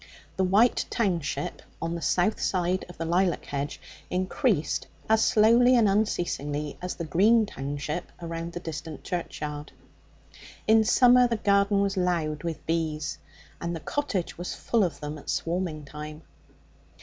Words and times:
The 0.35 0.43
white 0.43 0.83
township 0.89 1.61
on 1.79 1.93
the 1.93 2.01
south 2.01 2.41
side 2.41 2.85
of 2.89 2.97
the 2.97 3.05
lilac 3.05 3.45
hedge 3.45 3.79
increased 4.09 4.87
as 5.07 5.23
slowly 5.23 5.75
and 5.75 5.87
unceasingly 5.87 6.79
as 6.81 6.95
the 6.95 7.05
green 7.05 7.45
township 7.45 8.11
around 8.19 8.53
the 8.53 8.59
distant 8.59 9.03
churchyard. 9.03 9.71
In 10.65 10.83
summer 10.85 11.27
the 11.27 11.37
garden 11.37 11.81
was 11.83 11.97
loud 11.97 12.41
with 12.43 12.65
bees, 12.65 13.19
and 13.61 13.75
the 13.75 13.79
cottage 13.79 14.39
was 14.39 14.55
full 14.55 14.83
of 14.83 14.99
them 15.01 15.19
at 15.19 15.29
swarming 15.29 15.85
time. 15.85 16.23